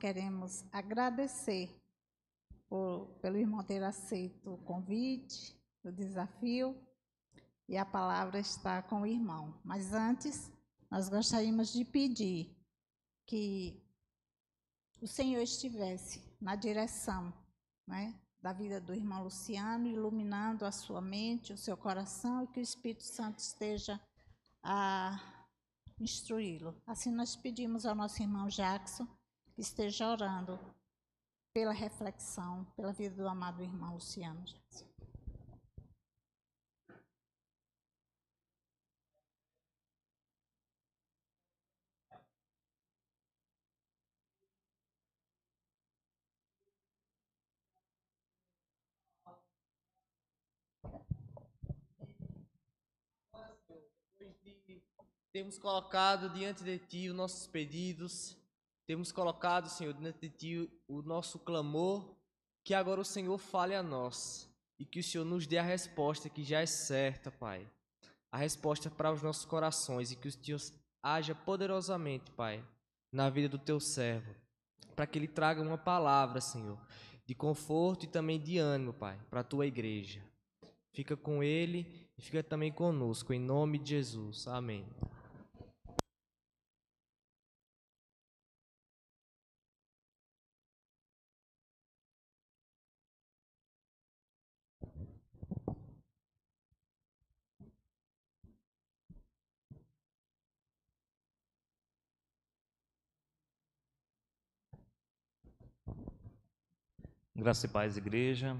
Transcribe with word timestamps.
queremos 0.00 0.64
agradecer 0.72 1.78
por, 2.68 3.06
pelo 3.20 3.36
irmão 3.36 3.62
ter 3.62 3.82
aceito 3.84 4.54
o 4.54 4.58
convite, 4.58 5.54
o 5.84 5.92
desafio, 5.92 6.74
e 7.68 7.76
a 7.76 7.84
palavra 7.84 8.40
está 8.40 8.82
com 8.82 9.02
o 9.02 9.06
irmão. 9.06 9.60
Mas 9.62 9.92
antes, 9.92 10.50
nós 10.90 11.08
gostaríamos 11.08 11.70
de 11.72 11.84
pedir 11.84 12.56
que 13.26 13.80
o 15.02 15.06
Senhor 15.06 15.42
estivesse 15.42 16.20
na 16.40 16.56
direção 16.56 17.32
né, 17.86 18.18
da 18.40 18.52
vida 18.52 18.80
do 18.80 18.94
irmão 18.94 19.22
Luciano, 19.22 19.86
iluminando 19.86 20.64
a 20.64 20.72
sua 20.72 21.00
mente, 21.00 21.52
o 21.52 21.58
seu 21.58 21.76
coração, 21.76 22.42
e 22.42 22.46
que 22.48 22.58
o 22.58 22.62
Espírito 22.62 23.04
Santo 23.04 23.38
esteja 23.38 24.00
a 24.62 25.46
instruí-lo. 26.00 26.74
Assim 26.86 27.12
nós 27.12 27.36
pedimos 27.36 27.84
ao 27.84 27.94
nosso 27.94 28.22
irmão 28.22 28.48
Jackson 28.48 29.06
esteja 29.60 30.08
orando 30.08 30.58
pela 31.52 31.72
reflexão, 31.72 32.64
pela 32.76 32.92
vida 32.92 33.14
do 33.14 33.28
amado 33.28 33.62
irmão 33.62 33.94
Luciano. 33.94 34.42
Temos 55.32 55.58
colocado 55.58 56.28
diante 56.30 56.64
de 56.64 56.78
Ti 56.78 57.08
os 57.08 57.14
nossos 57.14 57.46
pedidos, 57.46 58.39
temos 58.90 59.12
colocado, 59.12 59.68
Senhor, 59.68 59.94
diante 59.94 60.18
de 60.18 60.28
Ti 60.28 60.82
o 60.88 61.00
nosso 61.00 61.38
clamor, 61.38 62.12
que 62.64 62.74
agora 62.74 63.00
o 63.00 63.04
Senhor 63.04 63.38
fale 63.38 63.72
a 63.72 63.84
nós 63.84 64.52
e 64.80 64.84
que 64.84 64.98
o 64.98 65.04
Senhor 65.04 65.24
nos 65.24 65.46
dê 65.46 65.58
a 65.58 65.62
resposta 65.62 66.28
que 66.28 66.42
já 66.42 66.60
é 66.60 66.66
certa, 66.66 67.30
Pai. 67.30 67.70
A 68.32 68.36
resposta 68.36 68.90
para 68.90 69.12
os 69.12 69.22
nossos 69.22 69.44
corações 69.44 70.10
e 70.10 70.16
que 70.16 70.26
o 70.26 70.32
Senhor 70.32 70.60
haja 71.00 71.36
poderosamente, 71.36 72.32
Pai, 72.32 72.64
na 73.12 73.30
vida 73.30 73.48
do 73.48 73.60
Teu 73.60 73.78
servo, 73.78 74.34
para 74.96 75.06
que 75.06 75.20
ele 75.20 75.28
traga 75.28 75.62
uma 75.62 75.78
palavra, 75.78 76.40
Senhor, 76.40 76.76
de 77.24 77.32
conforto 77.32 78.06
e 78.06 78.08
também 78.08 78.40
de 78.40 78.58
ânimo, 78.58 78.92
Pai, 78.92 79.20
para 79.30 79.42
a 79.42 79.44
Tua 79.44 79.68
igreja. 79.68 80.20
Fica 80.92 81.16
com 81.16 81.44
ele 81.44 82.10
e 82.18 82.22
fica 82.22 82.42
também 82.42 82.72
conosco, 82.72 83.32
em 83.32 83.38
nome 83.38 83.78
de 83.78 83.90
Jesus. 83.90 84.48
Amém. 84.48 84.84
Graça 107.40 107.64
e 107.64 107.70
paz, 107.70 107.96
igreja. 107.96 108.54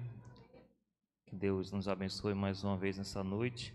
Que 1.27 1.37
Deus 1.37 1.71
nos 1.71 1.87
abençoe 1.87 2.33
mais 2.33 2.65
uma 2.65 2.79
vez 2.79 2.97
nessa 2.97 3.23
noite. 3.23 3.75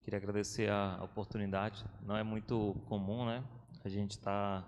Queria 0.00 0.16
agradecer 0.16 0.70
a 0.70 1.04
oportunidade. 1.04 1.84
Não 2.00 2.16
é 2.16 2.22
muito 2.22 2.74
comum, 2.88 3.26
né? 3.26 3.44
A 3.84 3.88
gente 3.90 4.12
está 4.12 4.66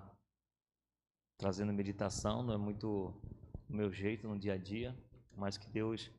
trazendo 1.39 1.73
meditação, 1.73 2.43
não 2.43 2.53
é 2.53 2.59
muito 2.59 3.15
o 3.67 3.73
meu 3.73 3.91
jeito 3.91 4.29
no 4.29 4.39
dia 4.39 4.53
a 4.53 4.59
dia, 4.59 4.95
mas 5.35 5.57
que 5.57 5.71
Deus 5.71 6.11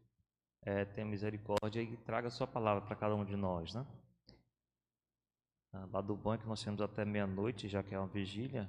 é, 0.64 0.84
tenha 0.84 1.06
misericórdia 1.06 1.80
e 1.80 1.96
traga 1.98 2.28
a 2.28 2.32
sua 2.32 2.48
palavra 2.48 2.84
para 2.84 2.96
cada 2.96 3.16
um 3.16 3.24
de 3.24 3.36
nós, 3.36 3.76
né? 3.76 3.86
Ah, 5.72 5.88
lá 5.94 6.02
do 6.02 6.16
banco 6.16 6.48
nós 6.48 6.64
temos 6.64 6.82
até 6.82 7.06
meia-noite, 7.06 7.70
já 7.70 7.84
que 7.84 7.94
é 7.94 8.00
uma 8.00 8.08
vigília, 8.08 8.68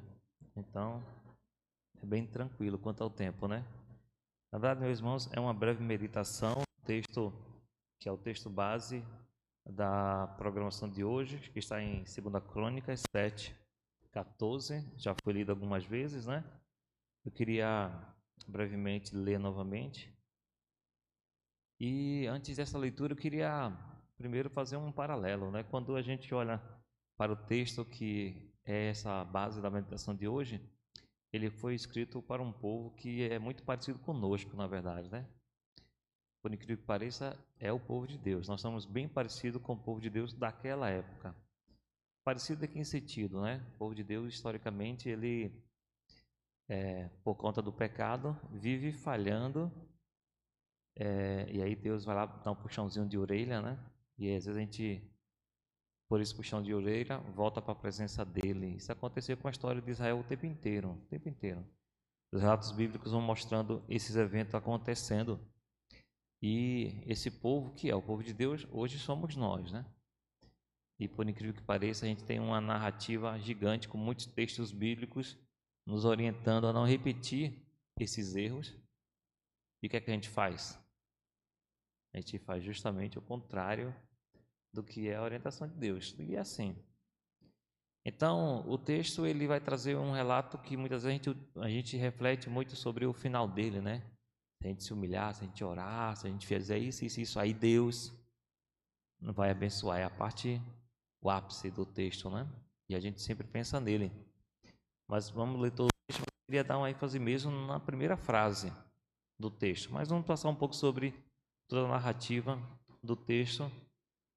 então 0.55 1.03
é 2.03 2.05
bem 2.05 2.27
tranquilo 2.27 2.79
quanto 2.79 3.03
ao 3.03 3.09
tempo, 3.09 3.49
né? 3.49 3.65
Na 4.53 4.59
verdade, 4.59 4.81
meus 4.81 4.99
irmãos, 4.99 5.31
é 5.33 5.41
uma 5.41 5.55
breve 5.55 5.83
meditação, 5.83 6.63
texto 6.85 7.33
que 7.99 8.07
é 8.07 8.13
o 8.13 8.19
texto 8.19 8.51
base 8.51 9.03
da 9.65 10.27
programação 10.37 10.91
de 10.91 11.03
hoje, 11.03 11.39
que 11.39 11.59
está 11.59 11.81
em 11.81 12.05
2 12.05 12.45
Crônicas 12.53 13.03
7, 13.17 13.57
14, 14.11 14.87
já 14.99 15.15
foi 15.25 15.33
lido 15.33 15.53
algumas 15.53 15.87
vezes, 15.87 16.27
né? 16.27 16.45
Eu 17.25 17.33
queria 17.33 17.91
brevemente 18.47 19.17
ler 19.17 19.39
novamente. 19.39 20.15
E 21.81 22.27
antes 22.27 22.59
dessa 22.59 22.77
leitura, 22.77 23.15
eu 23.15 23.17
queria 23.17 23.73
primeiro 24.19 24.51
fazer 24.51 24.77
um 24.77 24.93
paralelo, 24.93 25.51
né? 25.51 25.63
Quando 25.63 25.97
a 25.97 26.03
gente 26.03 26.35
olha 26.35 26.61
para 27.17 27.33
o 27.33 27.37
texto 27.37 27.87
que 27.87 28.53
é 28.67 28.89
essa 28.89 29.25
base 29.25 29.63
da 29.63 29.71
meditação 29.71 30.15
de 30.15 30.29
hoje, 30.29 30.61
ele 31.33 31.51
foi 31.51 31.75
escrito 31.75 32.21
para 32.21 32.43
um 32.43 32.53
povo 32.53 32.91
que 32.91 33.23
é 33.23 33.39
muito 33.39 33.63
parecido 33.63 33.99
conosco, 33.99 34.55
na 34.57 34.67
verdade, 34.67 35.11
né? 35.11 35.27
Por 36.43 36.53
incrível 36.53 36.77
que 36.77 36.83
pareça, 36.83 37.39
é 37.59 37.73
o 37.73 37.81
povo 37.81 38.07
de 38.07 38.19
Deus. 38.19 38.49
Nós 38.49 38.61
somos 38.61 38.85
bem 38.85 39.09
parecidos 39.09 39.63
com 39.63 39.73
o 39.73 39.79
povo 39.79 40.01
de 40.01 40.11
Deus 40.11 40.35
daquela 40.35 40.91
época. 40.91 41.35
Parecido 42.25 42.65
aqui 42.65 42.79
em 42.79 42.85
sentido, 42.85 43.41
né? 43.41 43.65
O 43.75 43.79
povo 43.79 43.95
de 43.95 44.05
Deus, 44.05 44.35
historicamente, 44.35 45.09
ele, 45.09 45.53
é, 46.69 47.09
por 47.25 47.37
conta 47.37 47.63
do 47.63 47.73
pecado, 47.73 48.39
vive 48.51 48.93
falhando. 48.93 49.73
É, 50.97 51.47
e 51.51 51.63
aí 51.63 51.75
Deus 51.75 52.05
vai 52.05 52.15
lá 52.15 52.27
dar 52.27 52.51
um 52.51 52.57
puxãozinho 52.57 53.09
de 53.09 53.17
orelha, 53.17 53.63
né? 53.63 53.79
E 54.19 54.27
às 54.35 54.45
vezes 54.45 54.57
a 54.57 54.61
gente 54.61 55.12
por 56.13 56.21
esse 56.21 56.35
puxão 56.35 56.63
de 56.63 56.75
orelha, 56.75 57.17
volta 57.35 57.63
para 57.63 57.73
a 57.73 57.75
presença 57.75 58.23
dele. 58.23 58.77
Isso 58.77 58.93
aconteceu 58.93 59.35
com 59.35 59.49
a 59.49 59.51
história 59.51 59.81
de 59.81 59.91
Israel 59.91 60.19
o 60.19 60.23
tempo 60.23 60.45
inteiro, 60.45 60.91
o 60.91 61.07
tempo 61.07 61.27
inteiro. 61.27 61.67
Os 62.31 62.43
relatos 62.43 62.71
bíblicos 62.71 63.13
vão 63.13 63.23
mostrando 63.23 63.83
esses 63.89 64.15
eventos 64.15 64.55
acontecendo. 64.55 65.41
E 66.43 67.03
esse 67.07 67.31
povo, 67.31 67.73
que 67.73 67.89
é 67.89 67.95
o 67.95 68.03
povo 68.03 68.23
de 68.23 68.35
Deus, 68.35 68.67
hoje 68.71 68.99
somos 68.99 69.35
nós, 69.37 69.73
né? 69.73 69.87
E 71.01 71.09
por 71.09 71.27
incrível 71.27 71.55
que 71.55 71.63
pareça, 71.63 72.05
a 72.05 72.09
gente 72.11 72.25
tem 72.25 72.39
uma 72.39 72.61
narrativa 72.61 73.39
gigante 73.39 73.89
com 73.89 73.97
muitos 73.97 74.27
textos 74.27 74.71
bíblicos 74.71 75.39
nos 75.87 76.05
orientando 76.05 76.67
a 76.67 76.75
não 76.75 76.85
repetir 76.85 77.67
esses 77.99 78.37
erros. 78.37 78.77
E 79.83 79.87
o 79.87 79.89
que 79.89 79.97
é 79.97 80.01
que 80.03 80.11
a 80.11 80.15
gente 80.15 80.29
faz? 80.29 80.79
A 82.13 82.19
gente 82.19 82.39
faz 82.39 82.63
justamente 82.63 83.19
o 83.19 83.23
contrário 83.23 83.97
do 84.73 84.83
que 84.83 85.09
é 85.09 85.17
a 85.17 85.23
orientação 85.23 85.69
de 85.69 85.75
Deus. 85.75 86.15
E 86.19 86.35
é 86.35 86.39
assim. 86.39 86.77
Então, 88.05 88.69
o 88.69 88.77
texto 88.77 89.27
ele 89.27 89.47
vai 89.47 89.61
trazer 89.61 89.97
um 89.97 90.13
relato 90.13 90.59
que 90.59 90.77
muitas 90.77 91.05
vezes 91.05 91.21
a 91.21 91.31
gente, 91.31 91.47
a 91.57 91.69
gente 91.69 91.97
reflete 91.97 92.51
muito 92.51 92.75
sobre 92.75 93.07
o 93.07 93.13
final 93.13 93.47
dele, 93.47 93.81
né? 93.81 94.03
Se 94.61 94.67
a 94.67 94.69
gente 94.69 94.85
se 94.85 94.93
humilhar, 94.93 95.35
se 95.35 95.45
a 95.45 95.47
gente 95.47 95.63
orar, 95.63 96.17
se 96.17 96.27
a 96.27 96.31
gente 96.31 96.47
fizer 96.47 96.79
isso, 96.79 97.05
isso, 97.05 97.21
isso, 97.21 97.39
aí 97.39 97.55
Deus 97.55 98.13
vai 99.21 99.51
abençoar. 99.51 100.01
É 100.01 100.05
a 100.05 100.11
parte, 100.11 100.61
o 101.21 101.31
ápice 101.31 101.71
do 101.71 101.87
texto, 101.87 102.29
né? 102.29 102.49
E 102.89 102.97
a 102.97 103.01
gente 103.01 103.21
sempre 103.21 103.47
pensa 103.47 103.79
nele. 103.79 104.11
Mas 105.09 105.31
vamos 105.31 105.61
ler 105.61 105.71
todo 105.71 105.89
o 105.89 106.07
texto. 106.09 106.23
Eu 106.23 106.47
queria 106.47 106.65
dar 106.65 106.79
uma 106.79 106.91
ênfase 106.91 107.19
mesmo 107.19 107.53
na 107.67 107.79
primeira 107.79 108.17
frase 108.17 108.73
do 109.39 109.51
texto. 109.51 109.93
Mas 109.93 110.09
vamos 110.09 110.27
passar 110.27 110.49
um 110.49 110.57
pouco 110.57 110.75
sobre 110.75 111.15
toda 111.69 111.87
a 111.87 111.89
narrativa 111.89 112.59
do 113.03 113.15
texto 113.15 113.71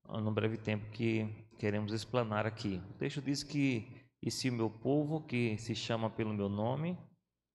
no 0.07 0.31
breve 0.31 0.57
tempo 0.57 0.89
que 0.91 1.27
queremos 1.57 1.93
explanar 1.93 2.45
aqui. 2.45 2.81
O 2.91 2.93
texto 2.93 3.21
diz 3.21 3.43
que 3.43 4.05
e 4.21 4.31
se 4.31 4.49
o 4.49 4.53
meu 4.53 4.71
povo, 4.71 5.21
que 5.21 5.55
se 5.59 5.75
chama 5.75 6.09
pelo 6.09 6.33
meu 6.33 6.49
nome, 6.49 6.97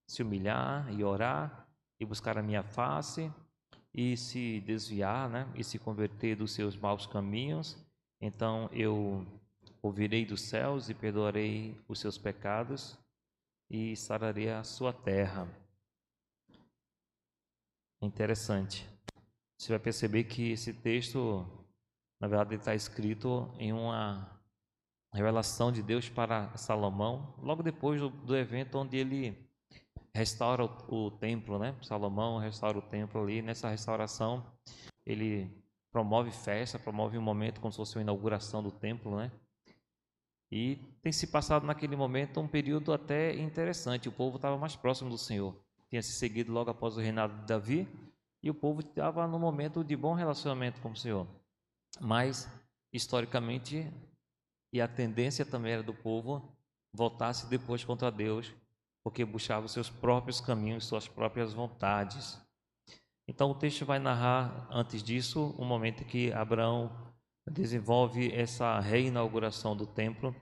se 0.08 0.22
humilhar 0.22 0.88
e 0.92 1.02
orar 1.02 1.68
e 1.98 2.04
buscar 2.04 2.38
a 2.38 2.42
minha 2.42 2.62
face 2.62 3.32
e 3.92 4.16
se 4.16 4.60
desviar, 4.60 5.28
né, 5.28 5.52
e 5.56 5.64
se 5.64 5.80
converter 5.80 6.36
dos 6.36 6.52
seus 6.52 6.76
maus 6.76 7.06
caminhos, 7.06 7.76
então 8.20 8.70
eu 8.72 9.26
ouvirei 9.82 10.24
dos 10.24 10.42
céus 10.42 10.88
e 10.88 10.94
perdoarei 10.94 11.76
os 11.88 11.98
seus 11.98 12.16
pecados 12.16 12.96
e 13.68 13.96
sararei 13.96 14.50
a 14.50 14.62
sua 14.62 14.92
terra. 14.92 15.48
Interessante. 18.00 18.88
Você 19.58 19.72
vai 19.72 19.78
perceber 19.78 20.24
que 20.24 20.52
esse 20.52 20.72
texto 20.72 21.46
na 22.20 22.28
verdade, 22.28 22.56
está 22.56 22.74
escrito 22.74 23.50
em 23.58 23.72
uma 23.72 24.38
revelação 25.12 25.72
de 25.72 25.82
Deus 25.82 26.08
para 26.08 26.54
Salomão, 26.56 27.34
logo 27.38 27.62
depois 27.62 28.00
do, 28.00 28.10
do 28.10 28.36
evento 28.36 28.78
onde 28.78 28.96
ele 28.96 29.50
restaura 30.14 30.64
o, 30.64 31.06
o, 31.06 31.10
templo, 31.10 31.58
né? 31.58 31.74
Salomão 31.82 32.38
restaura 32.38 32.78
o 32.78 32.82
templo 32.82 33.22
ali. 33.22 33.40
Nessa 33.40 33.68
restauração, 33.68 34.44
ele 35.06 35.50
promove 35.90 36.30
festa, 36.30 36.78
promove 36.78 37.16
um 37.16 37.22
momento 37.22 37.60
como 37.60 37.72
se 37.72 37.76
fosse 37.78 37.96
uma 37.96 38.02
inauguração 38.02 38.62
do 38.62 38.70
templo, 38.70 39.16
né? 39.16 39.32
E 40.52 40.76
tem 41.00 41.12
se 41.12 41.28
passado 41.28 41.64
naquele 41.64 41.96
momento 41.96 42.40
um 42.40 42.48
período 42.48 42.92
até 42.92 43.34
interessante. 43.34 44.08
O 44.08 44.12
povo 44.12 44.36
estava 44.36 44.58
mais 44.58 44.76
próximo 44.76 45.08
do 45.08 45.16
Senhor. 45.16 45.54
Tinha 45.88 46.02
se 46.02 46.12
seguido 46.12 46.52
logo 46.52 46.70
após 46.70 46.96
o 46.96 47.00
reinado 47.00 47.34
de 47.40 47.46
Davi 47.46 47.88
e 48.42 48.50
o 48.50 48.54
povo 48.54 48.80
estava 48.80 49.26
num 49.26 49.38
momento 49.38 49.82
de 49.82 49.96
bom 49.96 50.12
relacionamento 50.12 50.80
com 50.80 50.90
o 50.90 50.96
Senhor. 50.96 51.26
Mas, 51.98 52.48
historicamente, 52.92 53.90
e 54.72 54.80
a 54.80 54.86
tendência 54.86 55.44
também 55.44 55.72
era 55.72 55.82
do 55.82 55.94
povo 55.94 56.56
voltar-se 56.92 57.48
depois 57.48 57.84
contra 57.84 58.10
Deus, 58.10 58.52
porque 59.02 59.24
buscava 59.24 59.66
os 59.66 59.72
seus 59.72 59.88
próprios 59.88 60.40
caminhos, 60.40 60.84
suas 60.84 61.08
próprias 61.08 61.52
vontades. 61.52 62.38
Então, 63.26 63.50
o 63.50 63.54
texto 63.54 63.84
vai 63.84 63.98
narrar, 63.98 64.68
antes 64.70 65.02
disso, 65.02 65.54
um 65.58 65.64
momento 65.64 66.04
que 66.04 66.32
Abraão 66.32 66.90
desenvolve 67.50 68.32
essa 68.32 68.78
reinauguração 68.80 69.76
do 69.76 69.86
templo. 69.86 70.34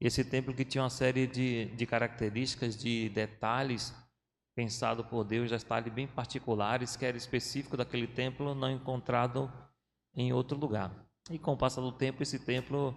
Esse 0.00 0.24
templo 0.24 0.54
que 0.54 0.64
tinha 0.64 0.82
uma 0.82 0.90
série 0.90 1.26
de, 1.26 1.66
de 1.66 1.86
características, 1.86 2.76
de 2.76 3.08
detalhes 3.10 3.94
pensado 4.54 5.04
por 5.04 5.24
Deus, 5.24 5.50
detalhes 5.50 5.92
bem 5.92 6.06
particulares, 6.06 6.96
que 6.96 7.04
era 7.04 7.16
específico 7.16 7.76
daquele 7.76 8.06
templo, 8.06 8.54
não 8.54 8.70
encontrado 8.70 9.50
em 10.14 10.32
outro 10.32 10.58
lugar. 10.58 10.90
E 11.30 11.38
com 11.38 11.52
o 11.52 11.56
passar 11.56 11.80
do 11.80 11.92
tempo, 11.92 12.22
esse 12.22 12.38
templo, 12.38 12.94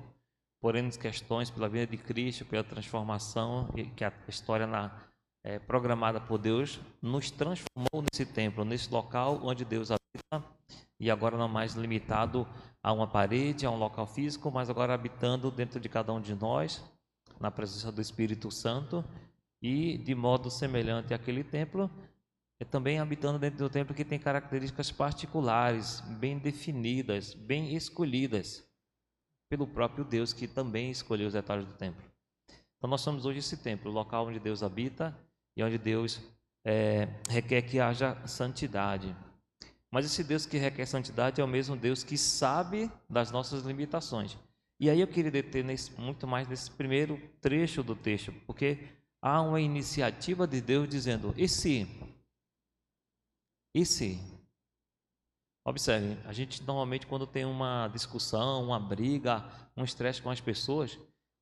por 0.59 0.75
N 0.75 0.89
questões, 0.91 1.49
pela 1.49 1.69
vida 1.69 1.87
de 1.87 1.97
Cristo, 1.97 2.45
pela 2.45 2.63
transformação 2.63 3.69
que 3.95 4.03
a 4.03 4.11
história 4.27 4.65
na, 4.65 4.91
é, 5.43 5.59
programada 5.59 6.19
por 6.19 6.39
Deus, 6.39 6.79
nos 7.01 7.29
transformou 7.29 8.03
nesse 8.11 8.25
templo, 8.25 8.65
nesse 8.65 8.91
local 8.91 9.39
onde 9.43 9.63
Deus 9.63 9.91
habita, 9.91 10.43
e 10.99 11.11
agora 11.11 11.37
não 11.37 11.47
mais 11.47 11.75
limitado 11.75 12.47
a 12.81 12.91
uma 12.91 13.07
parede, 13.07 13.65
a 13.65 13.69
um 13.71 13.77
local 13.77 14.07
físico, 14.07 14.49
mas 14.51 14.69
agora 14.69 14.93
habitando 14.93 15.51
dentro 15.51 15.79
de 15.79 15.87
cada 15.87 16.11
um 16.11 16.19
de 16.19 16.33
nós, 16.33 16.83
na 17.39 17.51
presença 17.51 17.91
do 17.91 18.01
Espírito 18.01 18.49
Santo, 18.49 19.05
e 19.61 19.97
de 19.99 20.15
modo 20.15 20.49
semelhante 20.49 21.13
àquele 21.13 21.43
templo, 21.43 21.89
é 22.59 22.65
também 22.65 22.99
habitando 22.99 23.37
dentro 23.37 23.59
do 23.59 23.69
templo 23.69 23.95
que 23.95 24.05
tem 24.05 24.17
características 24.17 24.91
particulares, 24.91 26.01
bem 26.01 26.37
definidas, 26.37 27.33
bem 27.33 27.75
escolhidas 27.75 28.65
pelo 29.49 29.67
próprio 29.67 30.03
Deus 30.03 30.33
que 30.33 30.47
também 30.47 30.89
escolheu 30.89 31.27
os 31.27 31.33
detalhes 31.33 31.65
do 31.65 31.73
templo. 31.73 32.03
Então 32.77 32.89
nós 32.89 33.01
somos 33.01 33.25
hoje 33.25 33.39
esse 33.39 33.57
templo, 33.57 33.91
o 33.91 33.93
local 33.93 34.27
onde 34.27 34.39
Deus 34.39 34.63
habita 34.63 35.17
e 35.55 35.63
onde 35.63 35.77
Deus 35.77 36.21
é, 36.63 37.07
requer 37.29 37.61
que 37.61 37.79
haja 37.79 38.17
santidade. 38.25 39.15
Mas 39.91 40.05
esse 40.05 40.23
Deus 40.23 40.45
que 40.45 40.57
requer 40.57 40.85
santidade 40.85 41.39
é 41.39 41.43
o 41.43 41.47
mesmo 41.47 41.75
Deus 41.75 42.03
que 42.03 42.17
sabe 42.17 42.91
das 43.09 43.31
nossas 43.31 43.63
limitações. 43.63 44.37
E 44.79 44.89
aí 44.89 44.99
eu 44.99 45.07
queria 45.07 45.31
deter 45.31 45.63
nesse, 45.63 45.91
muito 45.99 46.27
mais 46.27 46.47
nesse 46.47 46.69
primeiro 46.69 47.17
trecho 47.39 47.81
do 47.81 47.95
texto, 47.95 48.33
porque 48.45 48.79
há 49.21 49.41
uma 49.41 49.61
iniciativa 49.61 50.45
de 50.45 50.59
Deus 50.59 50.89
dizendo: 50.89 51.33
e 51.37 51.47
se? 51.47 51.87
E 53.75 53.85
se? 53.85 54.17
Observe, 55.65 56.17
a 56.25 56.31
gente 56.31 56.63
normalmente 56.63 57.05
quando 57.05 57.27
tem 57.27 57.43
uma 57.43 57.89
discussão, 57.89 58.63
uma 58.63 58.79
briga, 58.79 59.43
um 59.75 59.83
estresse 59.83 60.21
com 60.21 60.29
as 60.29 60.39
pessoas, 60.39 60.97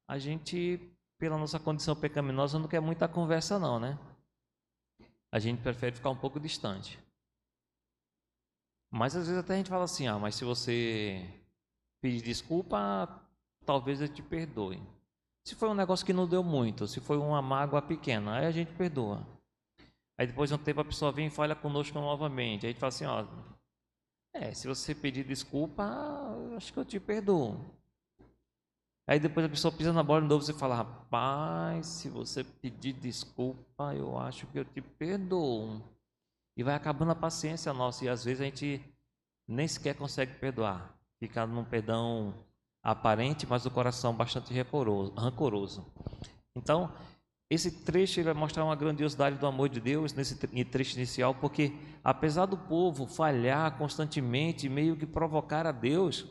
a 0.07 0.17
gente, 0.17 0.79
pela 1.19 1.37
nossa 1.37 1.59
condição 1.59 1.95
pecaminosa, 1.95 2.57
não 2.57 2.67
quer 2.67 2.79
muita 2.79 3.07
conversa 3.07 3.59
não, 3.59 3.79
né? 3.79 3.99
A 5.31 5.37
gente 5.37 5.61
prefere 5.61 5.95
ficar 5.95 6.09
um 6.09 6.15
pouco 6.15 6.39
distante. 6.39 6.97
Mas 8.89 9.15
às 9.15 9.27
vezes 9.27 9.39
até 9.39 9.53
a 9.53 9.57
gente 9.57 9.69
fala 9.69 9.83
assim, 9.83 10.07
ah, 10.07 10.17
mas 10.17 10.33
se 10.33 10.43
você 10.43 11.23
pedir 12.01 12.23
desculpa, 12.23 13.21
talvez 13.63 14.01
eu 14.01 14.09
te 14.09 14.23
perdoe. 14.23 14.81
Se 15.43 15.53
foi 15.53 15.69
um 15.69 15.75
negócio 15.75 16.05
que 16.05 16.13
não 16.13 16.27
deu 16.27 16.43
muito, 16.43 16.87
se 16.87 16.99
foi 16.99 17.17
uma 17.17 17.43
mágoa 17.43 17.81
pequena, 17.81 18.37
aí 18.37 18.47
a 18.47 18.51
gente 18.51 18.73
perdoa. 18.73 19.32
Aí 20.17 20.27
depois 20.27 20.49
de 20.49 20.55
um 20.55 20.59
tempo 20.59 20.81
a 20.81 20.85
pessoa 20.85 21.11
vem 21.11 21.27
e 21.27 21.29
fala 21.29 21.55
conosco 21.55 21.99
novamente. 21.99 22.65
Aí 22.65 22.69
a 22.69 22.73
gente 22.73 22.79
fala 22.79 22.89
assim, 22.89 23.05
ó, 23.05 23.25
é, 24.33 24.53
se 24.53 24.67
você 24.67 24.93
pedir 24.93 25.23
desculpa, 25.23 25.83
acho 26.55 26.71
que 26.71 26.79
eu 26.79 26.85
te 26.85 26.99
perdoo. 26.99 27.59
Aí 29.05 29.19
depois 29.19 29.45
a 29.45 29.49
pessoa 29.49 29.71
pisa 29.71 29.91
na 29.91 30.01
bola 30.01 30.21
de 30.21 30.27
novo 30.27 30.49
e 30.49 30.53
fala, 30.53 30.75
rapaz, 30.75 31.87
se 31.87 32.09
você 32.09 32.43
pedir 32.43 32.93
desculpa, 32.93 33.93
eu 33.93 34.17
acho 34.17 34.47
que 34.47 34.57
eu 34.57 34.65
te 34.65 34.81
perdoo. 34.81 35.81
E 36.55 36.63
vai 36.63 36.75
acabando 36.75 37.11
a 37.11 37.15
paciência 37.15 37.73
nossa. 37.73 38.05
E 38.05 38.09
às 38.09 38.23
vezes 38.23 38.41
a 38.41 38.45
gente 38.45 38.81
nem 39.47 39.67
sequer 39.67 39.95
consegue 39.95 40.33
perdoar. 40.35 40.97
Fica 41.19 41.45
num 41.45 41.65
perdão 41.65 42.33
aparente, 42.81 43.45
mas 43.45 43.65
o 43.65 43.71
coração 43.71 44.15
bastante 44.15 44.53
rancoroso. 44.53 45.85
Então, 46.55 46.91
esse 47.49 47.83
trecho 47.83 48.23
vai 48.23 48.33
mostrar 48.33 48.63
uma 48.63 48.75
grandiosidade 48.75 49.37
do 49.37 49.45
amor 49.45 49.69
de 49.69 49.79
Deus 49.79 50.13
nesse 50.13 50.35
trecho 50.65 50.97
inicial, 50.97 51.35
porque 51.35 51.71
apesar 52.03 52.45
do 52.45 52.57
povo 52.57 53.05
falhar 53.05 53.77
constantemente, 53.77 54.67
meio 54.69 54.95
que 54.95 55.05
provocar 55.05 55.67
a 55.67 55.71
Deus, 55.71 56.25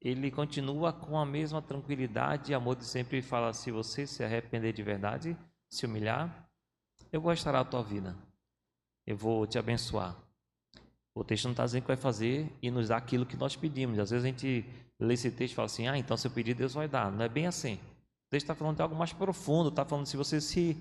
ele 0.00 0.30
continua 0.30 0.92
com 0.92 1.18
a 1.18 1.26
mesma 1.26 1.60
tranquilidade 1.60 2.52
e 2.52 2.54
amor 2.54 2.76
de 2.76 2.84
sempre 2.84 3.18
e 3.18 3.22
fala: 3.22 3.52
se 3.52 3.70
você 3.70 4.06
se 4.06 4.22
arrepender 4.22 4.72
de 4.72 4.82
verdade, 4.82 5.36
se 5.70 5.84
humilhar, 5.84 6.48
eu 7.12 7.20
vou 7.20 7.32
estar 7.32 7.54
a 7.54 7.64
tua 7.64 7.82
vida 7.82 8.16
eu 9.10 9.16
vou 9.16 9.46
te 9.46 9.58
abençoar. 9.58 10.16
O 11.14 11.24
texto 11.24 11.44
não 11.44 11.50
está 11.50 11.64
dizendo 11.64 11.82
que 11.82 11.88
vai 11.88 11.96
fazer 11.96 12.50
e 12.62 12.70
nos 12.70 12.88
dar 12.88 12.98
aquilo 12.98 13.26
que 13.26 13.36
nós 13.36 13.56
pedimos. 13.56 13.98
Às 13.98 14.10
vezes 14.10 14.24
a 14.24 14.28
gente 14.28 14.64
lê 14.98 15.14
esse 15.14 15.30
texto 15.30 15.52
e 15.52 15.56
fala 15.56 15.66
assim: 15.66 15.88
ah, 15.88 15.98
então 15.98 16.16
se 16.16 16.26
eu 16.26 16.30
pedir, 16.30 16.54
Deus 16.54 16.74
vai 16.74 16.88
dar. 16.88 17.10
Não 17.10 17.24
é 17.24 17.28
bem 17.28 17.46
assim. 17.46 17.78
Texto 18.30 18.44
está 18.44 18.54
falando 18.54 18.76
de 18.76 18.82
algo 18.82 18.94
mais 18.94 19.12
profundo, 19.12 19.70
está 19.70 19.84
falando 19.84 20.06
se 20.06 20.16
você 20.16 20.40
se 20.40 20.76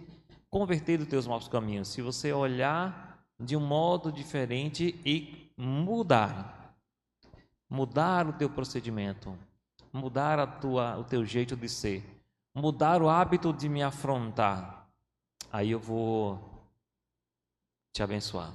converter 0.52 1.00
dos 1.00 1.08
teus 1.08 1.26
maus 1.26 1.48
caminhos, 1.48 1.88
se 1.88 2.00
você 2.00 2.32
olhar 2.32 3.26
de 3.40 3.58
um 3.58 3.60
modo 3.60 4.12
diferente 4.12 5.00
e 5.04 5.52
mudar. 5.58 6.76
Mudar 7.68 8.28
o 8.28 8.34
teu 8.34 8.50
procedimento, 8.50 9.36
mudar 9.92 10.38
a 10.38 10.46
tua, 10.46 10.98
o 10.98 11.04
teu 11.04 11.26
jeito 11.26 11.56
de 11.56 11.68
ser, 11.68 12.04
mudar 12.54 13.02
o 13.02 13.10
hábito 13.10 13.52
de 13.52 13.68
me 13.68 13.82
afrontar. 13.82 14.88
Aí 15.52 15.72
eu 15.72 15.80
vou 15.80 16.40
te 17.92 18.04
abençoar. 18.04 18.54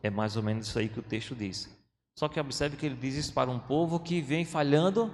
É 0.00 0.10
mais 0.10 0.36
ou 0.36 0.42
menos 0.44 0.68
isso 0.68 0.78
aí 0.78 0.88
que 0.88 1.00
o 1.00 1.02
texto 1.02 1.34
diz. 1.34 1.68
Só 2.16 2.28
que 2.28 2.38
observe 2.38 2.76
que 2.76 2.86
ele 2.86 2.96
diz 2.96 3.16
isso 3.16 3.32
para 3.32 3.50
um 3.50 3.58
povo 3.58 3.98
que 3.98 4.20
vem 4.20 4.44
falhando 4.44 5.12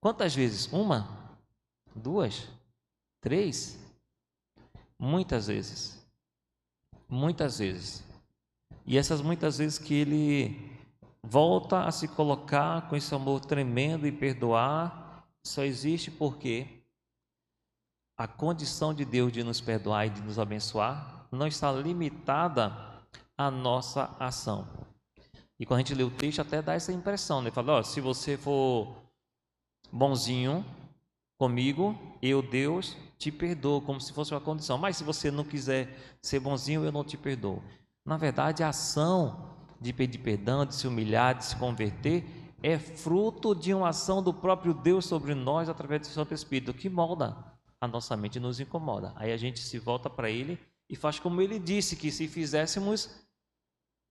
quantas 0.00 0.34
vezes? 0.34 0.70
Uma? 0.70 1.23
Duas? 1.94 2.48
Três? 3.20 3.78
Muitas 4.98 5.46
vezes. 5.46 6.04
Muitas 7.08 7.58
vezes. 7.58 8.02
E 8.86 8.98
essas 8.98 9.20
muitas 9.20 9.58
vezes 9.58 9.78
que 9.78 9.94
ele 9.94 10.74
volta 11.22 11.84
a 11.84 11.92
se 11.92 12.06
colocar 12.08 12.88
com 12.88 12.96
esse 12.96 13.14
amor 13.14 13.40
tremendo 13.40 14.06
e 14.06 14.12
perdoar, 14.12 15.24
só 15.42 15.62
existe 15.62 16.10
porque 16.10 16.82
a 18.16 18.26
condição 18.26 18.92
de 18.92 19.04
Deus 19.04 19.32
de 19.32 19.42
nos 19.42 19.60
perdoar 19.60 20.06
e 20.06 20.10
de 20.10 20.22
nos 20.22 20.38
abençoar 20.38 21.26
não 21.32 21.46
está 21.46 21.72
limitada 21.72 22.72
à 23.36 23.50
nossa 23.50 24.14
ação. 24.18 24.68
E 25.58 25.64
quando 25.64 25.78
a 25.78 25.80
gente 25.80 25.94
lê 25.94 26.02
o 26.02 26.10
texto, 26.10 26.40
até 26.40 26.60
dá 26.60 26.74
essa 26.74 26.92
impressão, 26.92 27.40
né? 27.40 27.50
Fala, 27.50 27.78
ó, 27.78 27.82
se 27.82 28.00
você 28.00 28.36
for 28.36 28.94
bonzinho 29.90 30.64
comigo, 31.44 31.94
eu, 32.22 32.40
Deus, 32.40 32.96
te 33.18 33.30
perdoo, 33.30 33.82
como 33.82 34.00
se 34.00 34.14
fosse 34.14 34.32
uma 34.32 34.40
condição. 34.40 34.78
Mas 34.78 34.96
se 34.96 35.04
você 35.04 35.30
não 35.30 35.44
quiser 35.44 36.16
ser 36.22 36.40
bonzinho, 36.40 36.82
eu 36.82 36.90
não 36.90 37.04
te 37.04 37.18
perdoo. 37.18 37.62
Na 38.06 38.16
verdade, 38.16 38.62
a 38.62 38.70
ação 38.70 39.50
de 39.78 39.92
pedir 39.92 40.18
perdão, 40.18 40.64
de 40.64 40.74
se 40.74 40.88
humilhar, 40.88 41.36
de 41.36 41.44
se 41.44 41.56
converter, 41.56 42.24
é 42.62 42.78
fruto 42.78 43.54
de 43.54 43.74
uma 43.74 43.90
ação 43.90 44.22
do 44.22 44.32
próprio 44.32 44.72
Deus 44.72 45.04
sobre 45.04 45.34
nós 45.34 45.68
através 45.68 46.00
do 46.00 46.06
Santo 46.06 46.32
Espírito, 46.32 46.72
que 46.72 46.88
molda 46.88 47.36
a 47.78 47.86
nossa 47.86 48.16
mente 48.16 48.36
e 48.36 48.40
nos 48.40 48.58
incomoda. 48.58 49.12
Aí 49.14 49.30
a 49.30 49.36
gente 49.36 49.60
se 49.60 49.78
volta 49.78 50.08
para 50.08 50.30
Ele 50.30 50.58
e 50.88 50.96
faz 50.96 51.18
como 51.18 51.42
ele 51.42 51.58
disse 51.58 51.94
que 51.94 52.10
se 52.10 52.26
fizéssemos, 52.26 53.22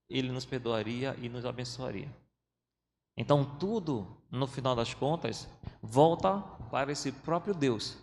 ele 0.07 0.31
nos 0.31 0.45
perdoaria 0.45 1.15
e 1.19 1.29
nos 1.29 1.45
abençoaria. 1.45 2.13
Então 3.17 3.43
tudo, 3.57 4.21
no 4.29 4.45
final 4.45 4.75
das 4.75 4.93
contas, 4.93 5.47
volta 5.81 6.43
para 6.73 6.91
esse 6.91 7.11
próprio 7.11 7.53
Deus. 7.53 7.95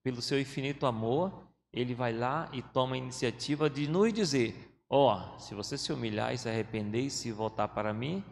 Pelo 0.00 0.22
seu 0.22 0.40
infinito 0.40 0.86
amor, 0.86 1.32
ele 1.72 1.96
vai 1.96 2.12
lá 2.12 2.48
e 2.52 2.62
toma 2.62 2.94
a 2.94 2.98
iniciativa 2.98 3.68
de 3.68 3.88
nos 3.88 4.12
dizer: 4.12 4.72
Ó, 4.88 5.18
oh, 5.18 5.40
se 5.40 5.52
você 5.52 5.76
se 5.76 5.92
humilhar 5.92 6.32
e 6.32 6.38
se 6.38 6.48
arrepender 6.48 7.06
e 7.06 7.10
se 7.10 7.32
voltar 7.32 7.66
para 7.66 7.92
mim, 7.92 8.22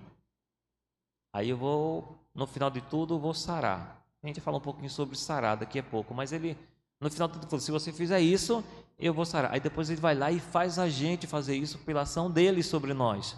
aí 1.33 1.51
eu 1.51 1.57
vou, 1.57 2.17
no 2.33 2.47
final 2.47 2.71
de 2.71 2.81
tudo, 2.83 3.19
vou 3.19 3.35
sarar. 3.35 4.07
A 4.23 4.27
gente 4.29 4.41
fala 4.41 4.59
um 4.59 4.61
pouquinho 4.61 4.89
sobre 4.89 5.19
sarar 5.19 5.57
daqui 5.57 5.81
a 5.81 5.83
pouco, 5.83 6.15
mas 6.15 6.31
ele, 6.31 6.57
no 7.01 7.11
final 7.11 7.27
de 7.27 7.41
tudo, 7.41 7.61
se 7.61 7.73
você 7.73 7.93
fizer 7.93 8.21
isso, 8.21 8.63
eu 8.97 9.13
vou 9.13 9.25
sarar. 9.25 9.53
Aí 9.53 9.59
depois 9.59 9.91
ele 9.91 10.01
vai 10.01 10.15
lá 10.15 10.31
e 10.31 10.39
faz 10.39 10.79
a 10.79 10.89
gente 10.89 11.27
fazer 11.27 11.57
isso 11.57 11.77
pela 11.81 12.03
ação 12.03 12.31
dele 12.31 12.63
sobre 12.63 12.95
nós. 12.95 13.37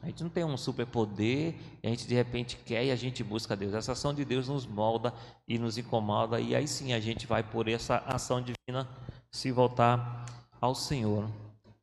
A 0.00 0.06
gente 0.06 0.22
não 0.22 0.30
tem 0.30 0.44
um 0.44 0.56
superpoder, 0.56 1.54
a 1.82 1.88
gente 1.88 2.06
de 2.06 2.14
repente 2.14 2.56
quer 2.56 2.84
e 2.84 2.90
a 2.90 2.96
gente 2.96 3.24
busca 3.24 3.56
Deus. 3.56 3.74
Essa 3.74 3.92
ação 3.92 4.14
de 4.14 4.24
Deus 4.24 4.48
nos 4.48 4.64
molda 4.64 5.12
e 5.46 5.58
nos 5.58 5.76
incomoda, 5.76 6.40
e 6.40 6.54
aí 6.54 6.68
sim 6.68 6.92
a 6.92 7.00
gente 7.00 7.26
vai 7.26 7.42
por 7.42 7.66
essa 7.66 7.96
ação 8.06 8.40
divina 8.40 8.88
se 9.30 9.50
voltar 9.50 10.24
ao 10.60 10.74
Senhor. 10.74 11.28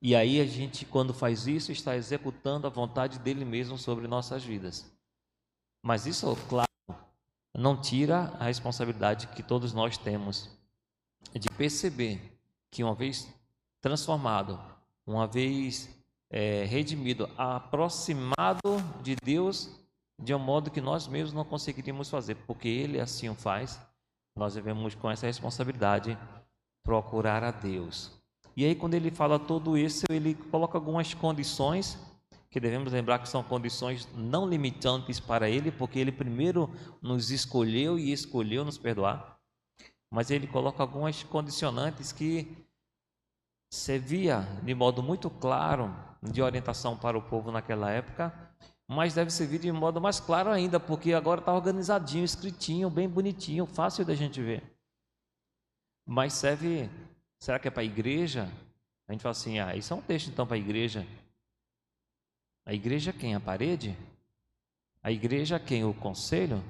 E 0.02 0.16
aí 0.16 0.40
a 0.40 0.46
gente, 0.46 0.86
quando 0.86 1.14
faz 1.14 1.46
isso, 1.48 1.72
está 1.72 1.96
executando 1.96 2.68
a 2.68 2.70
vontade 2.70 3.20
dele 3.20 3.44
mesmo 3.44 3.78
sobre 3.78 4.08
nossas 4.08 4.44
vidas. 4.44 4.86
Mas 5.84 6.06
isso, 6.06 6.36
claro, 6.48 6.70
não 7.54 7.80
tira 7.80 8.34
a 8.40 8.46
responsabilidade 8.46 9.28
que 9.28 9.44
todos 9.44 9.74
nós 9.74 9.98
temos 9.98 10.50
de 11.34 11.50
perceber 11.50 12.40
que 12.72 12.84
uma 12.84 12.96
vez 12.96 13.28
transformado, 13.82 14.60
uma 15.06 15.28
vez 15.28 15.90
é, 16.36 16.66
redimido, 16.66 17.30
aproximado 17.38 18.60
de 19.02 19.16
Deus 19.16 19.70
de 20.22 20.36
um 20.36 20.40
modo 20.40 20.70
que 20.70 20.82
nós 20.82 21.08
mesmos 21.08 21.32
não 21.32 21.46
conseguiríamos 21.46 22.10
fazer, 22.10 22.36
porque 22.46 22.68
Ele 22.68 23.00
assim 23.00 23.30
o 23.30 23.36
faz, 23.36 23.80
nós 24.38 24.54
devemos 24.54 24.96
com 24.96 25.10
essa 25.10 25.26
responsabilidade 25.26 26.18
procurar 26.84 27.42
a 27.42 27.52
Deus. 27.52 28.12
E 28.56 28.66
aí 28.66 28.76
quando 28.76 28.96
ele 28.96 29.12
fala 29.12 29.40
tudo 29.40 29.78
isso, 29.78 30.04
ele 30.10 30.34
coloca 30.34 30.78
algumas 30.78 31.14
condições 31.14 31.98
que 32.50 32.60
devemos 32.60 32.92
lembrar 32.92 33.20
que 33.20 33.30
são 33.30 33.42
condições 33.42 34.08
não 34.14 34.48
limitantes 34.48 35.22
para 35.22 35.50
ele, 35.50 35.72
porque 35.72 36.00
ele 36.00 36.12
primeiro 36.12 36.70
nos 37.02 37.32
escolheu 37.32 37.98
e 37.98 38.12
escolheu 38.12 38.66
nos 38.66 38.78
perdoar. 38.78 39.38
Mas 40.12 40.32
ele 40.32 40.48
coloca 40.48 40.84
algumas 40.84 41.24
condicionantes 41.24 42.12
que 42.12 42.65
servia 43.76 44.40
de 44.64 44.74
modo 44.74 45.04
muito 45.04 45.30
claro 45.30 45.94
de 46.22 46.42
orientação 46.42 46.98
para 46.98 47.18
o 47.18 47.22
povo 47.22 47.52
naquela 47.52 47.92
época, 47.92 48.34
mas 48.88 49.14
deve 49.14 49.32
servir 49.32 49.60
de 49.60 49.72
modo 49.72 50.00
mais 50.00 50.20
claro 50.20 50.50
ainda, 50.50 50.80
porque 50.80 51.14
agora 51.14 51.40
está 51.40 51.54
organizadinho, 51.54 52.24
escritinho, 52.24 52.90
bem 52.90 53.08
bonitinho, 53.08 53.66
fácil 53.66 54.06
da 54.06 54.16
gente 54.16 54.42
ver. 54.42 54.64
Mas 56.06 56.34
serve, 56.34 56.90
será 57.40 57.60
que 57.60 57.68
é 57.68 57.72
para 57.72 57.82
a 57.82 57.86
igreja? 57.86 58.52
A 59.08 59.12
gente 59.12 59.22
fala 59.22 59.32
assim, 59.32 59.60
ah, 59.60 59.76
isso 59.76 59.94
é 59.94 59.98
um 59.98 60.02
texto 60.02 60.30
então 60.30 60.48
para 60.48 60.56
a 60.56 60.60
igreja. 60.60 61.06
A 62.66 62.74
igreja 62.74 63.12
quem? 63.12 63.36
A 63.36 63.40
parede? 63.40 63.96
A 65.04 65.12
igreja 65.12 65.60
quem? 65.60 65.84
O 65.84 65.94
conselho? 65.94 66.64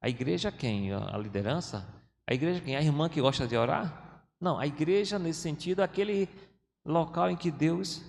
A 0.00 0.08
igreja 0.08 0.50
quem? 0.50 0.92
A 0.92 1.16
liderança? 1.18 1.86
A 2.26 2.34
igreja 2.34 2.60
quem? 2.60 2.76
A 2.76 2.82
irmã 2.82 3.08
que 3.08 3.20
gosta 3.20 3.46
de 3.46 3.56
orar? 3.56 4.07
Não, 4.40 4.58
a 4.58 4.66
igreja 4.66 5.18
nesse 5.18 5.40
sentido 5.40 5.80
é 5.80 5.84
aquele 5.84 6.28
local 6.84 7.30
em 7.30 7.36
que 7.36 7.50
Deus 7.50 8.02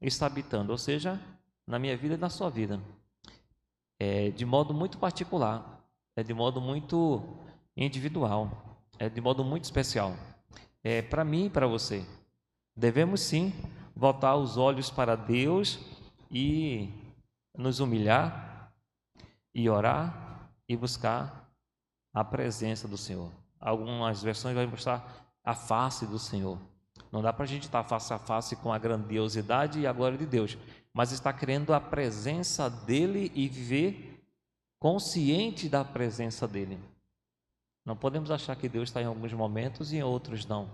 está 0.00 0.26
habitando, 0.26 0.72
ou 0.72 0.78
seja, 0.78 1.20
na 1.66 1.78
minha 1.78 1.96
vida 1.96 2.14
e 2.14 2.18
na 2.18 2.28
sua 2.28 2.50
vida. 2.50 2.80
É 3.98 4.30
de 4.30 4.44
modo 4.44 4.74
muito 4.74 4.98
particular, 4.98 5.80
é 6.16 6.22
de 6.22 6.34
modo 6.34 6.60
muito 6.60 7.22
individual, 7.76 8.78
é 8.98 9.08
de 9.08 9.20
modo 9.20 9.44
muito 9.44 9.64
especial. 9.64 10.14
É 10.82 11.02
para 11.02 11.24
mim 11.24 11.46
e 11.46 11.50
para 11.50 11.66
você. 11.66 12.04
Devemos 12.76 13.20
sim 13.20 13.52
voltar 13.94 14.36
os 14.36 14.56
olhos 14.56 14.90
para 14.90 15.16
Deus 15.16 15.78
e 16.30 16.90
nos 17.56 17.80
humilhar 17.80 18.72
e 19.54 19.70
orar 19.70 20.50
e 20.68 20.76
buscar 20.76 21.50
a 22.12 22.22
presença 22.24 22.86
do 22.86 22.96
Senhor. 22.96 23.30
Algumas 23.58 24.22
versões 24.22 24.54
vão 24.54 24.66
mostrar 24.66 25.25
a 25.46 25.54
face 25.54 26.04
do 26.04 26.18
Senhor. 26.18 26.58
Não 27.12 27.22
dá 27.22 27.32
para 27.32 27.44
a 27.44 27.48
gente 27.48 27.62
estar 27.62 27.84
face 27.84 28.12
a 28.12 28.18
face 28.18 28.56
com 28.56 28.72
a 28.72 28.78
grandiosidade 28.78 29.78
e 29.78 29.86
a 29.86 29.92
glória 29.92 30.18
de 30.18 30.26
Deus, 30.26 30.58
mas 30.92 31.12
está 31.12 31.32
querendo 31.32 31.72
a 31.72 31.80
presença 31.80 32.68
dele 32.68 33.30
e 33.32 33.48
viver 33.48 34.22
consciente 34.78 35.68
da 35.68 35.84
presença 35.84 36.48
dele. 36.48 36.78
Não 37.84 37.96
podemos 37.96 38.32
achar 38.32 38.56
que 38.56 38.68
Deus 38.68 38.88
está 38.88 39.00
em 39.00 39.04
alguns 39.04 39.32
momentos 39.32 39.92
e 39.92 39.98
em 39.98 40.02
outros 40.02 40.44
não. 40.44 40.68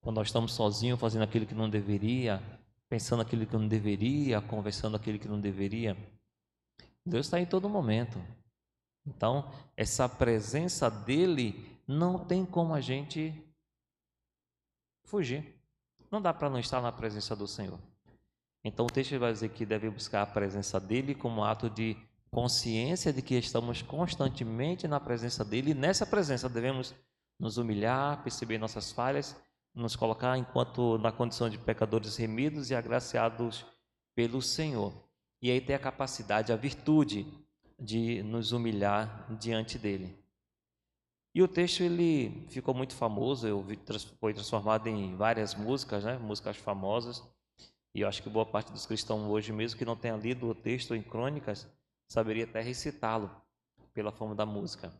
Quando 0.00 0.18
nós 0.18 0.28
estamos 0.28 0.52
sozinhos 0.52 1.00
fazendo 1.00 1.22
aquilo 1.22 1.44
que 1.44 1.54
não 1.54 1.68
deveria, 1.68 2.40
pensando 2.88 3.22
aquilo 3.22 3.44
que 3.44 3.56
não 3.56 3.66
deveria, 3.66 4.40
conversando 4.40 4.96
aquilo 4.96 5.18
que 5.18 5.26
não 5.26 5.40
deveria, 5.40 5.96
Deus 7.04 7.26
está 7.26 7.40
em 7.40 7.46
todo 7.46 7.68
momento. 7.68 8.22
Então, 9.04 9.50
essa 9.76 10.08
presença 10.08 10.88
dele 10.88 11.76
não 11.86 12.18
tem 12.18 12.44
como 12.44 12.72
a 12.72 12.80
gente 12.80 13.45
fugir. 15.06 15.54
Não 16.10 16.20
dá 16.20 16.34
para 16.34 16.50
não 16.50 16.58
estar 16.58 16.82
na 16.82 16.92
presença 16.92 17.34
do 17.34 17.46
Senhor. 17.46 17.78
Então 18.62 18.84
o 18.86 18.90
texto 18.90 19.18
vai 19.18 19.32
dizer 19.32 19.48
que 19.50 19.64
deve 19.64 19.88
buscar 19.88 20.22
a 20.22 20.26
presença 20.26 20.78
dele 20.78 21.14
como 21.14 21.44
ato 21.44 21.70
de 21.70 21.96
consciência 22.30 23.12
de 23.12 23.22
que 23.22 23.36
estamos 23.36 23.80
constantemente 23.80 24.86
na 24.86 25.00
presença 25.00 25.44
dele 25.44 25.70
e 25.70 25.74
nessa 25.74 26.04
presença 26.04 26.48
devemos 26.48 26.94
nos 27.38 27.56
humilhar, 27.56 28.22
perceber 28.22 28.58
nossas 28.58 28.92
falhas, 28.92 29.36
nos 29.74 29.94
colocar 29.94 30.36
enquanto 30.36 30.98
na 30.98 31.12
condição 31.12 31.48
de 31.48 31.58
pecadores 31.58 32.16
remidos 32.16 32.70
e 32.70 32.74
agraciados 32.74 33.64
pelo 34.14 34.42
Senhor. 34.42 34.92
E 35.40 35.50
aí 35.50 35.60
ter 35.60 35.74
a 35.74 35.78
capacidade, 35.78 36.52
a 36.52 36.56
virtude 36.56 37.26
de 37.78 38.22
nos 38.22 38.52
humilhar 38.52 39.26
diante 39.38 39.78
dele. 39.78 40.18
E 41.36 41.42
o 41.42 41.46
texto 41.46 41.82
ele 41.82 42.46
ficou 42.48 42.72
muito 42.72 42.94
famoso, 42.94 43.46
eu 43.46 43.60
vi, 43.60 43.78
foi 44.18 44.32
transformado 44.32 44.86
em 44.86 45.14
várias 45.16 45.54
músicas, 45.54 46.02
né? 46.02 46.16
músicas 46.16 46.56
famosas. 46.56 47.22
E 47.94 48.00
eu 48.00 48.08
acho 48.08 48.22
que 48.22 48.30
boa 48.30 48.46
parte 48.46 48.72
dos 48.72 48.86
cristãos 48.86 49.20
hoje, 49.30 49.52
mesmo 49.52 49.76
que 49.76 49.84
não 49.84 49.94
tenha 49.94 50.16
lido 50.16 50.48
o 50.48 50.54
texto 50.54 50.94
em 50.94 51.02
crônicas, 51.02 51.68
saberia 52.08 52.44
até 52.44 52.62
recitá-lo 52.62 53.30
pela 53.92 54.10
forma 54.10 54.34
da 54.34 54.46
música. 54.46 54.90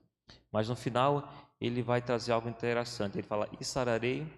Mas 0.52 0.68
no 0.68 0.76
final 0.76 1.26
ele 1.58 1.80
vai 1.80 2.02
trazer 2.02 2.32
algo 2.32 2.50
interessante. 2.50 3.16
Ele 3.16 3.26
fala: 3.26 3.48
E 3.58 3.64
sararei, 3.64 4.30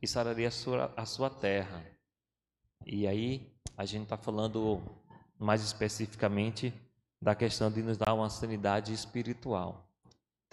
e 0.00 0.08
sararei 0.08 0.46
a 0.46 0.50
sua, 0.50 0.94
a 0.96 1.04
sua 1.04 1.28
terra. 1.28 1.84
E 2.86 3.06
aí 3.06 3.54
a 3.76 3.84
gente 3.84 4.04
está 4.04 4.16
falando 4.16 4.80
mais 5.38 5.62
especificamente 5.62 6.72
da 7.20 7.34
questão 7.34 7.70
de 7.70 7.82
nos 7.82 7.98
dar 7.98 8.14
uma 8.14 8.30
sanidade 8.30 8.94
espiritual 8.94 9.84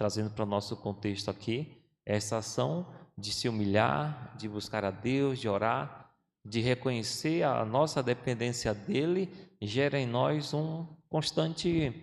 trazendo 0.01 0.31
para 0.31 0.41
o 0.41 0.47
nosso 0.47 0.75
contexto 0.75 1.29
aqui, 1.29 1.77
essa 2.03 2.37
ação 2.37 2.87
de 3.15 3.31
se 3.31 3.47
humilhar, 3.47 4.35
de 4.35 4.49
buscar 4.49 4.83
a 4.83 4.89
Deus, 4.89 5.37
de 5.37 5.47
orar, 5.47 6.11
de 6.43 6.59
reconhecer 6.59 7.43
a 7.43 7.63
nossa 7.63 8.01
dependência 8.01 8.73
dele, 8.73 9.29
gera 9.61 9.99
em 9.99 10.07
nós 10.07 10.55
um 10.55 10.87
constante 11.07 11.93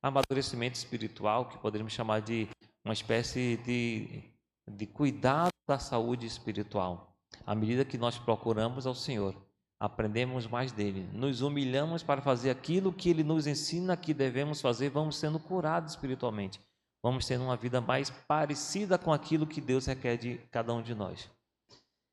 amadurecimento 0.00 0.76
espiritual, 0.76 1.46
que 1.46 1.58
poderíamos 1.58 1.92
chamar 1.92 2.20
de 2.20 2.46
uma 2.84 2.94
espécie 2.94 3.56
de, 3.66 4.22
de 4.70 4.86
cuidado 4.86 5.50
da 5.66 5.80
saúde 5.80 6.26
espiritual. 6.26 7.16
À 7.44 7.56
medida 7.56 7.84
que 7.84 7.98
nós 7.98 8.18
procuramos 8.18 8.86
ao 8.86 8.94
Senhor, 8.94 9.34
aprendemos 9.80 10.46
mais 10.46 10.70
dele, 10.70 11.08
nos 11.12 11.40
humilhamos 11.40 12.04
para 12.04 12.22
fazer 12.22 12.50
aquilo 12.50 12.92
que 12.92 13.10
ele 13.10 13.24
nos 13.24 13.48
ensina 13.48 13.96
que 13.96 14.14
devemos 14.14 14.60
fazer, 14.60 14.90
vamos 14.90 15.16
sendo 15.16 15.40
curados 15.40 15.94
espiritualmente 15.94 16.60
vamos 17.02 17.26
ter 17.26 17.38
uma 17.38 17.56
vida 17.56 17.80
mais 17.80 18.10
parecida 18.10 18.96
com 18.96 19.12
aquilo 19.12 19.46
que 19.46 19.60
Deus 19.60 19.86
requer 19.86 20.16
de 20.16 20.38
cada 20.50 20.72
um 20.72 20.82
de 20.82 20.94
nós. 20.94 21.28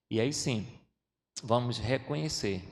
E 0.09 0.19
aí 0.19 0.33
sim, 0.33 0.67
vamos 1.43 1.77
reconhecer, 1.77 2.63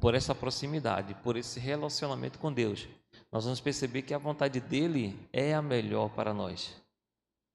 por 0.00 0.14
essa 0.14 0.34
proximidade, 0.34 1.14
por 1.16 1.36
esse 1.36 1.60
relacionamento 1.60 2.38
com 2.38 2.52
Deus, 2.52 2.88
nós 3.30 3.44
vamos 3.44 3.60
perceber 3.60 4.02
que 4.02 4.14
a 4.14 4.18
vontade 4.18 4.58
dele 4.60 5.28
é 5.32 5.54
a 5.54 5.62
melhor 5.62 6.08
para 6.08 6.32
nós. 6.32 6.74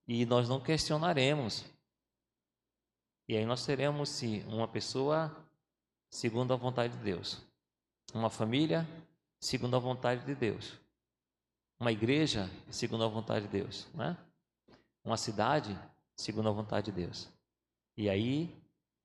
E 0.08 0.26
nós 0.26 0.48
não 0.48 0.60
questionaremos. 0.60 1.66
E 3.28 3.36
aí 3.36 3.46
nós 3.46 3.66
teremos 3.66 4.10
sim 4.10 4.44
uma 4.44 4.68
pessoa 4.68 5.36
segundo 6.10 6.54
a 6.54 6.58
vontade 6.58 6.96
de 6.96 7.04
Deus, 7.04 7.42
uma 8.14 8.30
família 8.30 8.88
segundo 9.40 9.76
a 9.76 9.80
vontade 9.80 10.24
de 10.26 10.36
Deus, 10.36 10.74
uma 11.80 11.92
igreja 11.92 12.50
segundo 12.70 13.04
a 13.04 13.08
vontade 13.08 13.48
de 13.48 13.52
Deus, 13.52 13.88
né? 13.94 14.18
Uma 15.04 15.18
cidade 15.18 15.78
segundo 16.18 16.50
a 16.50 16.52
vontade 16.52 16.92
de 16.92 17.04
Deus. 17.04 17.30
E 17.98 18.10
aí 18.10 18.56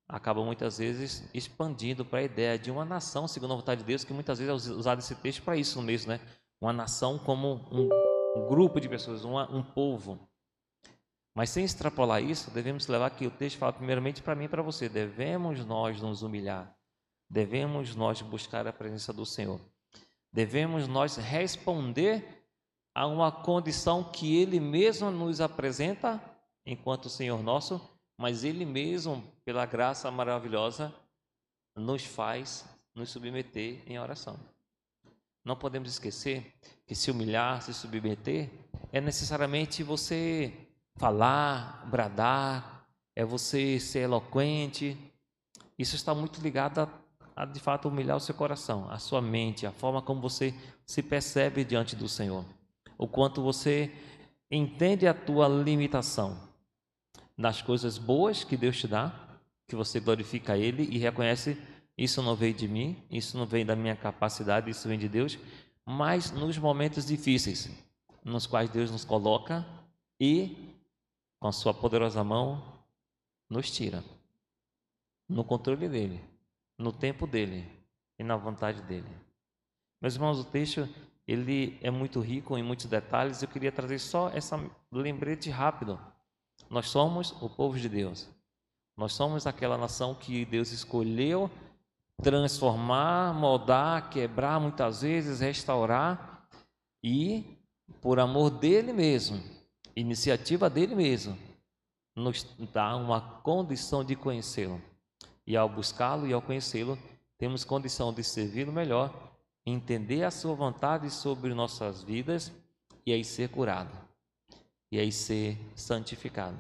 acaba 0.09 0.45
muitas 0.45 0.79
vezes 0.79 1.29
expandindo 1.33 2.05
para 2.05 2.21
a 2.21 2.25
ideia 2.25 2.59
de 2.59 2.71
uma 2.71 2.85
nação 2.85 3.29
segundo 3.29 3.53
a 3.53 3.57
vontade 3.57 3.83
de 3.83 3.87
Deus, 3.87 4.05
que 4.05 4.13
muitas 4.13 4.39
vezes 4.39 4.69
é 4.69 4.73
usado 4.73 4.99
esse 4.99 5.15
texto 5.15 5.43
para 5.43 5.57
isso 5.57 5.81
mesmo, 5.81 6.13
né? 6.13 6.21
Uma 6.61 6.73
nação 6.73 7.19
como 7.19 7.67
um, 7.71 8.49
grupo 8.49 8.81
de 8.81 8.89
pessoas, 8.89 9.25
uma, 9.25 9.51
um 9.51 9.63
povo. 9.63 10.29
Mas 11.35 11.51
sem 11.51 11.65
extrapolar 11.65 12.23
isso, 12.23 12.51
devemos 12.51 12.87
levar 12.87 13.11
que 13.11 13.27
o 13.27 13.31
texto 13.31 13.59
fala 13.59 13.73
primeiramente 13.73 14.21
para 14.21 14.35
mim 14.35 14.45
e 14.45 14.49
para 14.49 14.63
você. 14.63 14.89
Devemos 14.89 15.65
nós 15.65 16.01
nos 16.03 16.23
humilhar. 16.23 16.77
Devemos 17.31 17.95
nós 17.95 18.21
buscar 18.21 18.67
a 18.67 18.73
presença 18.73 19.13
do 19.13 19.25
Senhor. 19.25 19.61
Devemos 20.33 20.89
nós 20.89 21.17
responder 21.17 22.40
a 22.95 23.07
uma 23.07 23.31
condição 23.31 24.05
que 24.05 24.37
Ele 24.37 24.59
mesmo 24.61 25.11
nos 25.11 25.41
apresenta 25.41 26.21
enquanto 26.67 27.09
Senhor 27.09 27.43
nosso, 27.43 27.81
mas 28.17 28.45
Ele 28.45 28.65
mesmo, 28.65 29.25
pela 29.45 29.65
graça 29.65 30.11
maravilhosa, 30.11 30.93
nos 31.77 32.05
faz 32.05 32.65
nos 32.95 33.11
submeter 33.11 33.83
em 33.87 33.99
oração. 33.99 34.39
não 35.45 35.57
podemos 35.57 35.89
esquecer 35.91 36.55
que 36.87 36.95
se 36.95 37.11
humilhar, 37.11 37.63
se 37.63 37.73
submeter, 37.73 38.51
é 38.93 39.01
necessariamente 39.01 39.83
você 39.83 40.53
falar, 40.97 41.87
bradar, 41.89 42.87
é 43.17 43.25
você 43.25 43.81
ser 43.81 44.01
eloquente. 44.01 44.97
Isso 45.79 45.97
está 45.97 46.15
muito 46.15 46.41
ligado 46.43 46.81
a, 46.81 46.89
a, 47.35 47.45
de 47.47 47.59
fato 47.59 47.89
humilhar 47.89 48.17
o 48.17 48.21
seu 48.21 48.35
coração, 48.35 48.91
a 48.91 48.99
sua 48.99 49.23
mente, 49.23 49.67
a 49.67 49.73
forma 49.73 50.03
como 50.03 50.21
você 50.21 50.55
se 50.85 51.03
percebe 51.03 51.65
diante 51.65 51.97
do 51.97 52.09
Senhor, 52.09 52.45
o 53.01 53.09
quanto 53.09 53.41
você 53.41 53.91
entende 54.51 55.07
a 55.07 55.15
tua 55.15 55.49
limitação 55.49 56.39
nas 57.35 57.63
coisas 57.63 57.97
boas 57.97 58.45
que 58.45 58.59
Deus 58.59 58.79
te 58.79 58.87
dá, 58.87 59.11
que 59.67 59.75
você 59.75 59.99
glorifica 59.99 60.59
Ele 60.59 60.83
e 60.83 60.99
reconhece 60.99 61.57
isso 61.97 62.21
não 62.23 62.37
veio 62.37 62.53
de 62.53 62.69
mim, 62.69 63.03
isso 63.11 63.39
não 63.39 63.47
vem 63.47 63.65
da 63.65 63.75
minha 63.75 63.97
capacidade, 63.97 64.71
isso 64.71 64.87
vem 64.87 64.99
de 64.99 65.09
Deus, 65.09 65.39
mas 65.87 66.31
nos 66.31 66.59
momentos 66.59 67.07
difíceis, 67.07 67.71
nos 68.23 68.47
quais 68.47 68.69
Deus 68.69 68.91
nos 68.91 69.05
coloca 69.05 69.67
e, 70.21 70.75
com 71.39 71.49
a 71.49 71.53
sua 71.53 71.73
poderosa 71.73 72.23
mão, 72.23 72.63
nos 73.49 73.71
tira. 73.71 74.05
No 75.27 75.43
controle 75.43 75.89
dele, 75.89 76.23
no 76.77 76.93
tempo 76.93 77.27
dele 77.27 77.67
e 78.19 78.25
na 78.25 78.37
vontade 78.37 78.83
dele. 78.83 79.09
Meus 80.03 80.17
irmãos, 80.17 80.39
o 80.39 80.45
texto 80.45 80.87
ele 81.27 81.79
é 81.83 81.91
muito 81.91 82.21
rico 82.21 82.57
em 82.57 82.63
muitos 82.63 82.87
detalhes. 82.87 83.43
Eu 83.43 83.49
queria 83.49 83.73
trazer 83.73 83.99
só 83.99 84.29
essa 84.31 84.59
lembrete 84.91 85.51
rápido. 85.51 85.99
Nós 86.69 86.89
somos 86.89 87.33
o 87.41 87.49
povo 87.49 87.79
de 87.79 87.89
Deus. 87.89 88.29
Nós 88.97 89.13
somos 89.13 89.47
aquela 89.47 89.79
nação 89.79 90.15
que 90.15 90.45
Deus 90.45 90.73
escolheu 90.73 91.51
transformar, 92.21 93.33
moldar, 93.35 94.11
quebrar 94.11 94.61
muitas 94.61 95.03
vezes, 95.03 95.41
restaurar 95.41 96.47
e, 97.03 97.59
por 98.01 98.21
amor 98.21 98.51
dele 98.51 98.93
mesmo, 98.93 99.43
iniciativa 99.97 100.69
dele 100.69 100.95
mesmo, 100.95 101.37
nos 102.15 102.47
dá 102.73 102.95
uma 102.97 103.21
condição 103.21 104.05
de 104.05 104.15
conhecê-lo. 104.15 104.81
E 105.47 105.57
ao 105.57 105.69
buscá-lo 105.69 106.27
e 106.27 106.33
ao 106.33 106.43
conhecê-lo, 106.43 106.99
temos 107.39 107.65
condição 107.65 108.13
de 108.13 108.23
servi-lo 108.23 108.73
melhor, 108.73 109.30
entender 109.71 110.25
a 110.25 110.31
sua 110.31 110.55
vontade 110.55 111.11
sobre 111.11 111.55
nossas 111.55 112.03
vidas 112.03 112.53
e 113.05 113.13
aí 113.13 113.25
ser 113.25 113.49
curado. 113.49 113.97
E 114.93 114.99
aí 114.99 115.13
ser 115.13 115.59
santificado. 115.75 116.59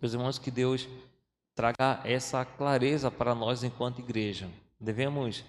Meus 0.00 0.12
irmãos, 0.12 0.38
que 0.38 0.50
Deus 0.50 0.88
traga 1.54 2.00
essa 2.04 2.44
clareza 2.44 3.10
para 3.10 3.34
nós 3.34 3.64
enquanto 3.64 4.00
igreja. 4.00 4.48
Devemos 4.78 5.44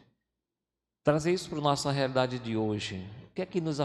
trazer 1.03 1.33
isso 1.33 1.49
para 1.49 1.59
a 1.59 1.61
nossa 1.61 1.91
realidade 1.91 2.39
de 2.39 2.55
hoje. 2.55 3.05
O 3.29 3.33
que 3.35 3.41
é 3.41 3.45
que 3.45 3.61
nos 3.61 3.77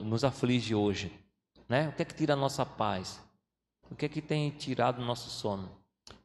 nos 0.00 0.24
aflige 0.24 0.74
hoje? 0.74 1.12
Né? 1.68 1.88
O 1.88 1.92
que 1.92 2.02
é 2.02 2.04
que 2.04 2.14
tira 2.14 2.34
a 2.34 2.36
nossa 2.36 2.66
paz? 2.66 3.20
O 3.90 3.94
que 3.94 4.06
é 4.06 4.08
que 4.08 4.20
tem 4.20 4.50
tirado 4.50 5.00
o 5.00 5.04
nosso 5.04 5.30
sono? 5.30 5.70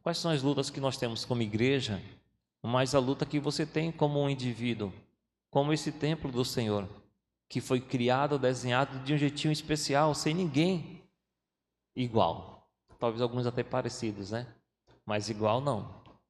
Quais 0.01 0.17
são 0.17 0.31
as 0.31 0.41
lutas 0.41 0.69
que 0.69 0.79
nós 0.79 0.97
temos 0.97 1.23
como 1.25 1.41
igreja, 1.41 2.01
mas 2.61 2.95
a 2.95 2.99
luta 2.99 3.25
que 3.25 3.39
você 3.39 3.65
tem 3.65 3.91
como 3.91 4.21
um 4.21 4.29
indivíduo, 4.29 4.91
como 5.49 5.73
esse 5.73 5.91
templo 5.91 6.31
do 6.31 6.45
Senhor, 6.45 6.87
que 7.47 7.59
foi 7.59 7.81
criado, 7.81 8.37
desenhado 8.37 8.99
de 8.99 9.13
um 9.13 9.17
jeitinho 9.17 9.51
especial, 9.51 10.13
sem 10.13 10.33
ninguém 10.33 11.03
igual. 11.95 12.69
Talvez 12.99 13.21
alguns 13.21 13.45
até 13.45 13.63
parecidos, 13.63 14.31
né? 14.31 14.47
mas 15.09 15.27
igual 15.27 15.59
não. 15.59 15.89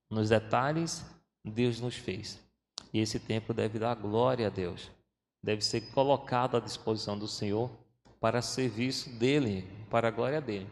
Nos 0.09 0.29
detalhes, 0.29 1.03
Deus 1.43 1.81
nos 1.81 1.95
fez. 1.95 2.39
E 2.93 2.99
esse 2.99 3.19
tempo 3.19 3.53
deve 3.53 3.77
dar 3.77 3.93
glória 3.93 4.47
a 4.47 4.49
Deus. 4.49 4.89
Deve 5.43 5.61
ser 5.61 5.81
colocado 5.91 6.55
à 6.55 6.61
disposição 6.61 7.19
do 7.19 7.27
Senhor 7.27 7.69
para 8.21 8.41
serviço 8.41 9.09
dele, 9.19 9.67
para 9.89 10.07
a 10.07 10.11
glória 10.11 10.39
dele. 10.39 10.69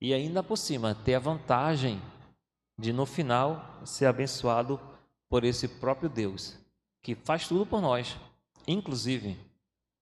E 0.00 0.14
ainda 0.14 0.42
por 0.42 0.56
cima, 0.56 0.94
ter 0.94 1.14
a 1.14 1.18
vantagem 1.18 2.00
de 2.78 2.90
no 2.90 3.04
final 3.04 3.82
ser 3.84 4.06
abençoado 4.06 4.80
por 5.28 5.44
esse 5.44 5.68
próprio 5.68 6.08
Deus, 6.08 6.56
que 7.06 7.14
faz 7.14 7.46
tudo 7.46 7.64
por 7.64 7.80
nós, 7.80 8.16
inclusive 8.66 9.36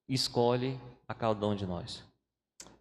escolhe 0.09 0.81
a 1.07 1.13
cada 1.13 1.47
um 1.47 1.55
de 1.55 1.67
nós. 1.67 2.03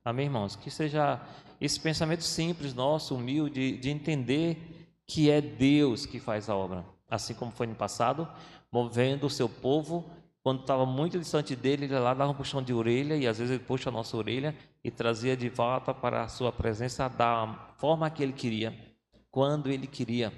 Amém, 0.02 0.28
irmãos? 0.28 0.56
Que 0.56 0.72
seja 0.72 1.20
esse 1.60 1.78
pensamento 1.78 2.24
simples, 2.24 2.74
nosso, 2.74 3.16
humilde, 3.16 3.76
de 3.76 3.90
entender 3.90 4.88
que 5.06 5.30
é 5.30 5.42
Deus 5.42 6.06
que 6.06 6.22
faz 6.22 6.50
a 6.50 6.56
obra. 6.56 6.86
Assim 7.10 7.34
como 7.34 7.52
foi 7.52 7.68
no 7.68 7.76
passado, 7.76 8.26
movendo 8.72 9.28
o 9.28 9.30
seu 9.30 9.50
povo, 9.50 10.10
quando 10.42 10.62
estava 10.62 10.86
muito 10.86 11.20
distante 11.20 11.54
dele, 11.54 11.84
ele 11.84 12.00
lá 12.00 12.14
dava 12.14 12.32
um 12.32 12.36
puxão 12.36 12.64
de 12.64 12.74
orelha, 12.74 13.18
e 13.18 13.28
às 13.28 13.40
vezes 13.40 13.54
ele 13.54 13.66
puxa 13.66 13.90
a 13.90 13.92
nossa 13.92 14.16
orelha 14.16 14.56
e 14.82 14.90
trazia 14.90 15.36
de 15.36 15.50
volta 15.50 15.94
para 15.94 16.24
a 16.24 16.30
sua 16.30 16.50
presença 16.54 17.10
da 17.10 17.76
forma 17.78 18.10
que 18.10 18.24
ele 18.24 18.32
queria, 18.32 18.74
quando 19.30 19.70
ele 19.70 19.86
queria. 19.86 20.32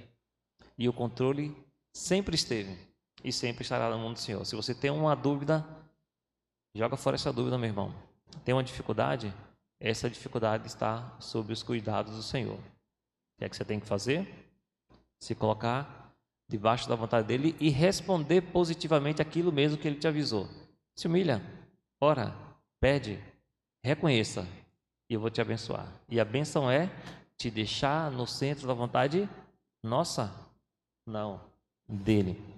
E 0.76 0.90
o 0.90 0.94
controle 0.94 1.56
sempre 1.94 2.34
esteve 2.34 2.95
e 3.26 3.34
sempre 3.34 3.64
estará 3.64 3.90
no 3.90 3.98
mundo 3.98 4.14
do 4.14 4.20
Senhor. 4.20 4.46
Se 4.46 4.56
você 4.56 4.74
tem 4.74 4.92
uma 4.92 5.16
dúvida, 5.16 5.66
joga 6.74 6.96
fora 6.96 7.16
essa 7.16 7.34
dúvida, 7.34 7.58
meu 7.58 7.68
irmão. 7.68 7.94
Tem 8.46 8.54
uma 8.54 8.64
dificuldade? 8.64 9.34
essa 9.80 10.10
dificuldade 10.10 10.68
está 10.68 11.16
sob 11.20 11.52
os 11.52 11.62
cuidados 11.62 12.16
do 12.16 12.24
Senhor. 12.24 12.58
O 12.58 13.38
que 13.38 13.46
é 13.46 13.50
que 13.50 13.56
você 13.56 13.66
tem 13.66 13.80
que 13.80 13.86
fazer? 13.86 14.28
Se 15.20 15.36
colocar 15.36 16.14
debaixo 16.48 16.88
da 16.88 16.96
vontade 16.96 17.28
dele 17.28 17.56
e 17.60 17.70
responder 17.70 18.42
positivamente 18.42 19.22
aquilo 19.22 19.52
mesmo 19.52 19.78
que 19.78 19.88
ele 19.88 20.00
te 20.00 20.08
avisou. 20.08 20.48
Se 20.96 21.08
humilha, 21.08 21.42
ora, 22.00 22.34
pede, 22.80 23.20
reconheça 23.84 24.48
e 25.10 25.14
eu 25.14 25.20
vou 25.20 25.30
te 25.30 25.42
abençoar. 25.42 25.92
E 26.10 26.20
a 26.20 26.26
benção 26.26 26.72
é 26.72 26.90
te 27.38 27.52
deixar 27.52 28.10
no 28.10 28.26
centro 28.26 28.68
da 28.68 28.74
vontade 28.74 29.30
nossa, 29.84 30.34
não, 31.06 31.42
dele. 31.88 32.55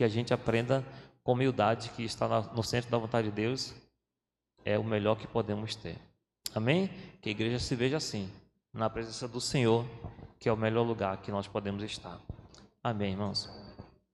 Que 0.00 0.04
a 0.04 0.08
gente 0.08 0.32
aprenda 0.32 0.82
com 1.22 1.32
humildade 1.32 1.90
que 1.90 2.02
está 2.02 2.26
no 2.54 2.62
centro 2.62 2.90
da 2.90 2.96
vontade 2.96 3.28
de 3.28 3.34
Deus 3.34 3.74
é 4.64 4.78
o 4.78 4.82
melhor 4.82 5.14
que 5.14 5.26
podemos 5.26 5.76
ter. 5.76 5.98
Amém? 6.54 6.88
Que 7.20 7.28
a 7.28 7.32
igreja 7.32 7.58
se 7.58 7.76
veja 7.76 7.98
assim, 7.98 8.26
na 8.72 8.88
presença 8.88 9.28
do 9.28 9.42
Senhor, 9.42 9.84
que 10.38 10.48
é 10.48 10.52
o 10.54 10.56
melhor 10.56 10.84
lugar 10.84 11.18
que 11.18 11.30
nós 11.30 11.46
podemos 11.46 11.82
estar. 11.82 12.18
Amém, 12.82 13.10
irmãos? 13.10 13.69